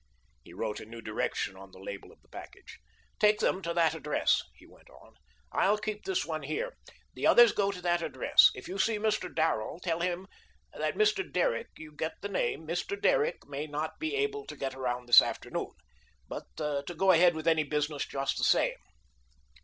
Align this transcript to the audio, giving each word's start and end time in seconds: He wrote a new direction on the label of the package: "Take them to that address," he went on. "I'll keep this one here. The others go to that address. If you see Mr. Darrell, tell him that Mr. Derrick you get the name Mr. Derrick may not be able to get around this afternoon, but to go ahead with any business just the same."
He 0.41 0.51
wrote 0.51 0.79
a 0.79 0.85
new 0.87 0.99
direction 0.99 1.55
on 1.55 1.69
the 1.71 1.77
label 1.79 2.11
of 2.11 2.23
the 2.23 2.27
package: 2.27 2.79
"Take 3.19 3.37
them 3.37 3.61
to 3.61 3.71
that 3.71 3.93
address," 3.93 4.41
he 4.55 4.65
went 4.65 4.89
on. 4.89 5.13
"I'll 5.51 5.77
keep 5.77 6.05
this 6.05 6.25
one 6.25 6.41
here. 6.41 6.73
The 7.13 7.27
others 7.27 7.51
go 7.51 7.69
to 7.71 7.83
that 7.83 8.01
address. 8.01 8.49
If 8.55 8.67
you 8.67 8.79
see 8.79 8.97
Mr. 8.97 9.31
Darrell, 9.31 9.79
tell 9.79 9.99
him 9.99 10.25
that 10.73 10.95
Mr. 10.95 11.23
Derrick 11.31 11.67
you 11.77 11.91
get 11.91 12.15
the 12.23 12.29
name 12.29 12.65
Mr. 12.65 12.99
Derrick 12.99 13.45
may 13.47 13.67
not 13.67 13.99
be 13.99 14.15
able 14.15 14.47
to 14.47 14.55
get 14.57 14.73
around 14.73 15.05
this 15.07 15.21
afternoon, 15.21 15.69
but 16.27 16.45
to 16.57 16.95
go 16.97 17.11
ahead 17.11 17.35
with 17.35 17.47
any 17.47 17.63
business 17.63 18.03
just 18.03 18.39
the 18.39 18.43
same." 18.43 18.77